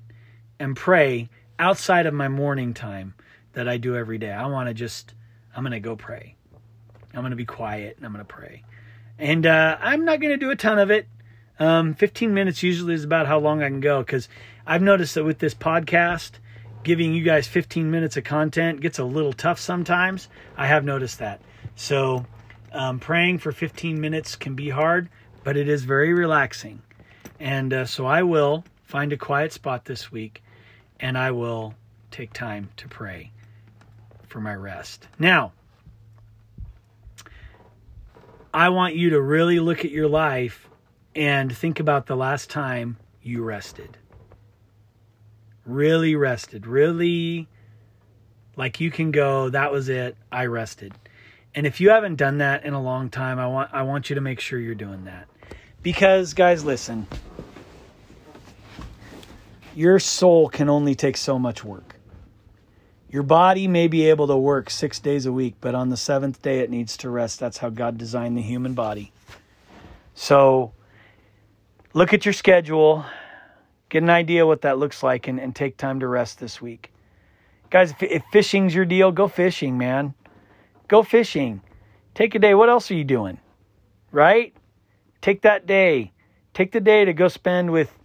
and 0.60 0.75
pray 0.75 1.29
outside 1.58 2.05
of 2.05 2.13
my 2.13 2.27
morning 2.27 2.74
time 2.74 3.13
that 3.53 3.67
I 3.67 3.77
do 3.77 3.96
every 3.96 4.17
day. 4.17 4.31
I 4.31 4.46
want 4.48 4.69
to 4.69 4.74
just, 4.74 5.13
I'm 5.55 5.63
to 5.74 5.79
go 5.79 5.96
pray. 5.96 6.36
I'm 7.13 7.22
to 7.31 7.36
be 7.36 7.46
quiet 7.46 7.98
and 7.98 8.05
I'm 8.05 8.13
to 8.25 8.34
pray. 8.34 8.63
And 9.17 9.46
uh, 9.46 9.77
I'm 9.79 10.05
not 10.05 10.19
to 10.31 10.38
do 10.38 10.51
a 10.51 10.55
ton 10.55 10.79
of 10.79 10.91
it. 10.91 11.08
Um, 11.60 11.93
15 11.93 12.34
minutes 12.34 12.63
usually 12.63 12.93
is 12.93 13.03
about 13.03 13.27
how 13.27 13.39
long 13.39 13.62
I 13.62 13.67
can 13.67 13.81
go 13.81 14.00
because 14.00 14.29
I've 14.65 14.81
noticed 14.81 15.15
that 15.15 15.25
with 15.25 15.39
this 15.39 15.53
podcast, 15.53 16.31
giving 16.83 17.13
you 17.13 17.24
guys 17.24 17.48
15 17.48 17.89
minutes 17.89 18.17
of 18.17 18.24
content 18.24 18.81
gets 18.81 19.00
a 19.00 19.03
little 19.03 19.33
tough 19.33 19.59
sometimes. 19.59 20.29
I 20.57 20.67
have 20.67 20.83
noticed 20.83 21.19
that. 21.19 21.41
So, 21.75 22.25
um, 22.71 23.00
praying 23.00 23.39
for 23.39 23.51
15 23.51 24.00
minutes 24.00 24.36
can 24.36 24.55
be 24.55 24.69
hard, 24.69 25.09
but 25.43 25.57
it 25.57 25.67
is 25.67 25.83
very 25.83 26.13
relaxing. 26.13 26.81
And 27.39 27.74
uh, 27.74 27.86
so 27.86 28.05
I 28.05 28.24
will 28.24 28.63
find 28.83 29.13
a 29.13 29.17
quiet 29.17 29.53
spot 29.53 29.86
this 29.86 30.12
week 30.12 30.43
and 31.00 31.17
I 31.17 31.31
will 31.31 31.74
take 32.12 32.33
time 32.33 32.69
to 32.77 32.88
pray 32.88 33.31
for 34.27 34.39
my 34.39 34.55
rest. 34.55 35.07
Now, 35.17 35.53
I 38.53 38.69
want 38.69 38.95
you 38.95 39.12
to 39.12 39.21
really 39.21 39.59
look 39.59 39.86
at 39.86 39.91
your 39.91 40.07
life 40.07 40.67
and 41.15 41.55
think 41.55 41.79
about 41.79 42.07
the 42.07 42.15
last 42.15 42.50
time 42.50 42.98
you 43.21 43.43
rested. 43.43 43.98
Really 45.69 46.15
rested. 46.15 46.67
Really 46.67 47.47
like 48.55 48.79
you 48.79 48.91
can 48.91 49.11
go, 49.11 49.49
that 49.49 49.71
was 49.71 49.89
it. 49.89 50.17
I 50.31 50.45
rested. 50.45 50.93
And 51.55 51.65
if 51.65 51.79
you 51.79 51.89
haven't 51.89 52.15
done 52.15 52.39
that 52.39 52.65
in 52.65 52.73
a 52.73 52.81
long 52.81 53.09
time, 53.09 53.39
I 53.39 53.47
want 53.47 53.69
I 53.73 53.83
want 53.83 54.09
you 54.09 54.15
to 54.15 54.21
make 54.21 54.39
sure 54.39 54.59
you're 54.59 54.75
doing 54.75 55.05
that. 55.05 55.27
Because 55.81 56.33
guys, 56.33 56.63
listen 56.63 57.07
your 59.79 59.97
soul 59.97 60.49
can 60.49 60.69
only 60.69 60.93
take 60.93 61.15
so 61.15 61.39
much 61.39 61.63
work. 61.63 61.95
Your 63.09 63.23
body 63.23 63.65
may 63.65 63.88
be 63.88 64.09
able 64.09 64.27
to 64.27 64.35
work 64.35 64.69
six 64.69 64.99
days 64.99 65.25
a 65.25 65.31
week, 65.31 65.55
but 65.61 65.73
on 65.73 65.88
the 65.88 65.95
seventh 65.95 66.41
day 66.41 66.59
it 66.59 66.69
needs 66.69 66.97
to 66.97 67.09
rest. 67.09 67.39
That's 67.39 67.59
how 67.59 67.69
God 67.69 67.97
designed 67.97 68.38
the 68.38 68.41
human 68.41 68.73
body. 68.73 69.13
So 70.15 70.73
look 71.93 72.13
at 72.13 72.25
your 72.25 72.33
schedule, 72.33 73.05
get 73.89 74.03
an 74.03 74.10
idea 74.10 74.46
what 74.46 74.62
that 74.62 74.77
looks 74.77 75.03
like, 75.03 75.27
and, 75.27 75.39
and 75.39 75.55
take 75.55 75.77
time 75.77 76.00
to 76.00 76.08
rest 76.08 76.39
this 76.39 76.62
week. 76.62 76.91
Guys, 77.69 77.91
if, 77.91 78.03
if 78.03 78.24
fishing's 78.31 78.74
your 78.74 78.86
deal, 78.86 79.12
go 79.12 79.27
fishing, 79.27 79.77
man. 79.77 80.13
Go 80.88 81.03
fishing. 81.03 81.62
Take 82.15 82.36
a 82.36 82.39
day. 82.39 82.55
What 82.55 82.69
else 82.69 82.89
are 82.89 82.96
you 82.96 83.03
doing? 83.03 83.39
Right? 84.12 84.55
Take 85.22 85.41
that 85.43 85.67
day. 85.67 86.12
Take 86.53 86.72
the 86.72 86.79
day 86.79 87.05
to 87.05 87.13
go 87.13 87.27
spend 87.27 87.72
with 87.72 87.96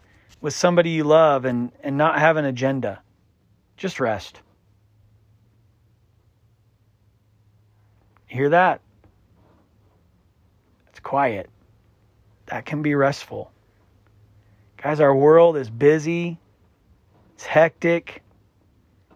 with 0.40 0.52
somebody 0.52 0.90
you 0.90 1.04
love 1.04 1.46
and, 1.46 1.72
and 1.82 1.96
not 1.96 2.18
have 2.18 2.36
an 2.36 2.44
agenda. 2.44 3.00
Just 3.78 3.98
rest. 3.98 4.42
Hear 8.26 8.50
that? 8.50 8.82
It's 10.88 11.00
quiet. 11.00 11.48
That 12.46 12.66
can 12.66 12.82
be 12.82 12.94
restful. 12.94 13.50
Guys, 14.84 15.00
our 15.00 15.16
world 15.16 15.56
is 15.56 15.70
busy, 15.70 16.38
it's 17.32 17.46
hectic, 17.46 18.22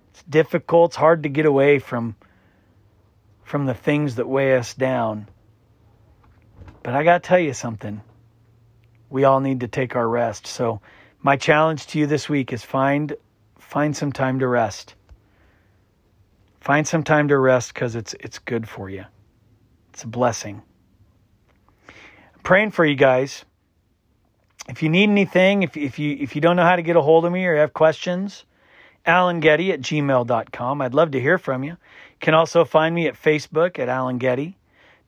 it's 0.08 0.22
difficult, 0.22 0.92
it's 0.92 0.96
hard 0.96 1.24
to 1.24 1.28
get 1.28 1.44
away 1.44 1.78
from 1.78 2.16
from 3.44 3.66
the 3.66 3.74
things 3.74 4.14
that 4.14 4.26
weigh 4.26 4.56
us 4.56 4.72
down. 4.72 5.28
But 6.82 6.94
I 6.94 7.04
got 7.04 7.22
to 7.22 7.28
tell 7.28 7.38
you 7.38 7.52
something. 7.52 8.00
We 9.10 9.24
all 9.24 9.40
need 9.40 9.60
to 9.60 9.68
take 9.68 9.94
our 9.94 10.08
rest. 10.08 10.46
So, 10.46 10.80
my 11.20 11.36
challenge 11.36 11.86
to 11.88 11.98
you 11.98 12.06
this 12.06 12.30
week 12.30 12.50
is 12.54 12.64
find 12.64 13.14
find 13.58 13.94
some 13.94 14.10
time 14.10 14.38
to 14.38 14.48
rest. 14.48 14.94
Find 16.62 16.88
some 16.88 17.04
time 17.04 17.28
to 17.28 17.36
rest 17.36 17.74
cuz 17.74 17.94
it's 17.94 18.14
it's 18.14 18.38
good 18.38 18.66
for 18.66 18.88
you. 18.88 19.04
It's 19.92 20.04
a 20.04 20.08
blessing. 20.08 20.62
I'm 21.86 22.42
praying 22.42 22.70
for 22.70 22.86
you 22.86 22.94
guys. 22.94 23.44
If 24.68 24.82
you 24.82 24.90
need 24.90 25.08
anything, 25.08 25.62
if, 25.62 25.76
if 25.76 25.98
you 25.98 26.16
if 26.20 26.34
you 26.34 26.40
don't 26.40 26.56
know 26.56 26.64
how 26.64 26.76
to 26.76 26.82
get 26.82 26.96
a 26.96 27.02
hold 27.02 27.24
of 27.24 27.32
me 27.32 27.46
or 27.46 27.56
have 27.56 27.72
questions, 27.72 28.44
Alan 29.06 29.40
Getty 29.40 29.72
at 29.72 29.80
gmail.com. 29.80 30.82
I'd 30.82 30.94
love 30.94 31.12
to 31.12 31.20
hear 31.20 31.38
from 31.38 31.64
you. 31.64 31.70
You 31.70 32.20
can 32.20 32.34
also 32.34 32.64
find 32.64 32.94
me 32.94 33.06
at 33.06 33.14
Facebook 33.14 33.78
at 33.78 33.88
Alan 33.88 34.18
Getty, 34.18 34.56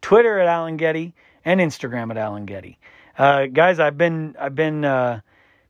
Twitter 0.00 0.38
at 0.38 0.48
Alan 0.48 0.78
Getty, 0.78 1.14
and 1.44 1.60
Instagram 1.60 2.10
at 2.10 2.16
Alan 2.16 2.46
Getty. 2.46 2.78
Uh, 3.18 3.46
guys, 3.46 3.78
I've 3.78 3.98
been 3.98 4.34
I've 4.40 4.54
been 4.54 4.84
uh, 4.84 5.20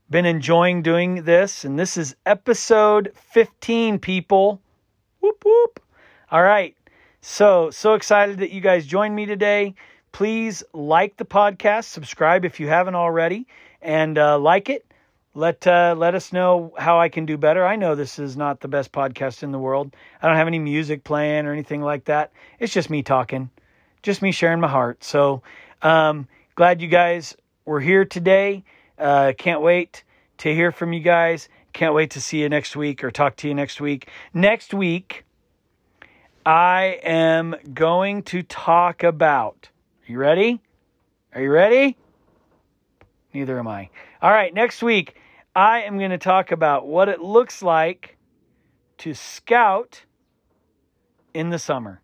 been 0.09 0.27
enjoying 0.27 0.83
doing 0.83 1.25
this, 1.25 1.65
and 1.65 1.79
this 1.79 1.97
is 1.97 2.15
episode 2.25 3.13
15. 3.33 3.99
People, 3.99 4.61
whoop 5.21 5.43
whoop. 5.45 5.81
All 6.31 6.43
right, 6.43 6.77
so 7.21 7.71
so 7.71 7.95
excited 7.95 8.39
that 8.39 8.51
you 8.51 8.61
guys 8.61 8.87
joined 8.87 9.17
me 9.17 9.27
today. 9.27 9.75
Please 10.13 10.63
like 10.73 11.17
the 11.17 11.25
podcast, 11.25 11.85
subscribe 11.85 12.45
if 12.45 12.61
you 12.61 12.69
haven't 12.69 12.95
already, 12.95 13.47
and 13.83 14.19
uh, 14.19 14.39
like 14.39 14.69
it 14.69 14.85
let 15.35 15.67
uh, 15.67 15.95
let 15.97 16.15
us 16.15 16.33
know 16.33 16.73
how 16.77 17.01
I 17.01 17.09
can 17.09 17.27
do 17.27 17.37
better. 17.37 17.65
I 17.65 17.77
know 17.77 17.95
this 17.95 18.19
is 18.19 18.37
not 18.37 18.61
the 18.61 18.69
best 18.69 18.93
podcast 18.93 19.43
in 19.43 19.53
the 19.53 19.59
world. 19.59 19.95
I 20.21 20.27
don't 20.27 20.37
have 20.37 20.49
any 20.49 20.59
music 20.59 21.05
playing 21.05 21.47
or 21.47 21.53
anything 21.53 21.83
like 21.83 22.07
that. 22.07 22.33
It's 22.59 22.73
just 22.73 22.91
me 22.91 23.03
talking, 23.03 23.51
just 24.03 24.23
me 24.23 24.33
sharing 24.33 24.61
my 24.61 24.69
heart. 24.69 25.05
So 25.05 25.43
um, 25.83 26.27
glad 26.57 26.83
you 26.83 26.89
guys 26.89 27.37
were 27.65 27.81
here 27.81 28.05
today. 28.05 28.65
Uh, 28.99 29.33
can't 29.37 29.63
wait 29.63 30.05
to 30.39 30.53
hear 30.53 30.73
from 30.73 30.93
you 30.93 31.01
guys. 31.01 31.49
Can't 31.73 31.95
wait 31.95 32.11
to 32.13 32.21
see 32.21 32.41
you 32.41 32.49
next 32.49 32.75
week 32.75 33.05
or 33.05 33.13
talk 33.13 33.37
to 33.37 33.49
you 33.49 33.55
next 33.55 33.81
week. 33.81 34.09
Next 34.35 34.75
week, 34.75 35.25
I 36.45 36.99
am 37.05 37.55
going 37.73 38.25
to 38.25 38.43
talk 38.43 39.05
about. 39.05 39.69
Are 40.09 40.13
you 40.13 40.19
ready? 40.19 40.61
Are 41.33 41.41
you 41.41 41.53
ready? 41.53 41.97
Neither 43.33 43.59
am 43.59 43.69
I. 43.69 43.91
All 44.21 44.31
right, 44.31 44.53
next 44.53 44.83
week, 44.83 45.17
I 45.55 45.83
am 45.83 45.99
going 45.99 46.11
to 46.11 46.19
talk 46.19 46.53
about 46.53 46.87
what 46.87 47.09
it 47.09 47.21
looks 47.21 47.63
like 47.63 48.17
to 48.99 49.15
scout 49.15 50.03
in 51.33 51.51
the 51.51 51.59
summer, 51.59 52.01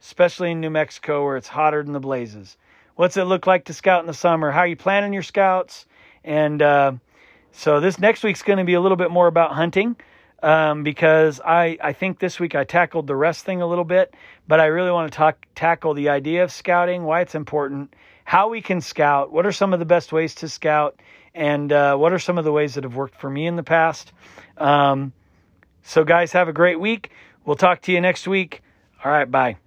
especially 0.00 0.50
in 0.50 0.60
New 0.60 0.70
Mexico 0.70 1.24
where 1.24 1.36
it's 1.36 1.48
hotter 1.48 1.82
than 1.82 1.92
the 1.92 2.00
blazes. 2.00 2.56
What's 2.96 3.16
it 3.16 3.24
look 3.24 3.46
like 3.46 3.64
to 3.66 3.72
scout 3.72 4.00
in 4.00 4.06
the 4.06 4.14
summer? 4.14 4.50
How 4.50 4.60
are 4.60 4.66
you 4.66 4.76
planning 4.76 5.12
your 5.12 5.22
scouts? 5.22 5.86
And 6.22 6.60
uh, 6.60 6.92
so 7.52 7.80
this 7.80 7.98
next 7.98 8.22
week's 8.22 8.42
going 8.42 8.58
to 8.58 8.64
be 8.64 8.74
a 8.74 8.80
little 8.80 8.96
bit 8.96 9.10
more 9.10 9.26
about 9.26 9.52
hunting 9.52 9.96
um, 10.42 10.82
because 10.82 11.40
I, 11.40 11.78
I 11.82 11.92
think 11.92 12.18
this 12.18 12.38
week 12.38 12.54
I 12.54 12.64
tackled 12.64 13.06
the 13.06 13.16
rest 13.16 13.44
thing 13.44 13.62
a 13.62 13.66
little 13.66 13.84
bit, 13.84 14.14
but 14.46 14.60
I 14.60 14.66
really 14.66 14.90
want 14.90 15.10
to 15.10 15.16
talk 15.16 15.46
tackle 15.54 15.94
the 15.94 16.10
idea 16.10 16.44
of 16.44 16.52
scouting, 16.52 17.04
why 17.04 17.20
it's 17.20 17.34
important, 17.34 17.94
how 18.24 18.48
we 18.48 18.60
can 18.60 18.80
scout, 18.80 19.30
what 19.30 19.46
are 19.46 19.52
some 19.52 19.72
of 19.72 19.78
the 19.78 19.84
best 19.84 20.12
ways 20.12 20.34
to 20.36 20.48
scout, 20.48 21.00
and 21.34 21.70
uh, 21.72 21.96
what 21.96 22.12
are 22.12 22.18
some 22.18 22.38
of 22.38 22.44
the 22.44 22.52
ways 22.52 22.74
that 22.74 22.84
have 22.84 22.96
worked 22.96 23.20
for 23.20 23.30
me 23.30 23.46
in 23.46 23.56
the 23.56 23.62
past. 23.62 24.12
Um, 24.56 25.12
so, 25.82 26.04
guys, 26.04 26.32
have 26.32 26.48
a 26.48 26.52
great 26.52 26.80
week. 26.80 27.10
We'll 27.44 27.56
talk 27.56 27.82
to 27.82 27.92
you 27.92 28.00
next 28.00 28.26
week. 28.26 28.62
All 29.04 29.12
right, 29.12 29.30
bye. 29.30 29.63